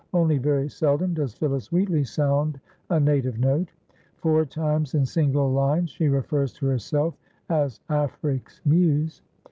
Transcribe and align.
Only 0.15 0.39
very 0.39 0.67
seldom 0.67 1.13
does 1.13 1.35
Phillis 1.35 1.71
Wheatley 1.71 2.03
sound 2.05 2.59
a 2.89 2.99
native 2.99 3.37
note. 3.37 3.69
Four 4.17 4.45
times 4.45 4.95
in 4.95 5.05
single 5.05 5.51
lines 5.51 5.91
she 5.91 6.07
refers 6.09 6.53
to 6.53 6.65
herself 6.65 7.13
as 7.49 7.79
"Afric's 7.87 8.61
muse." 8.65 9.21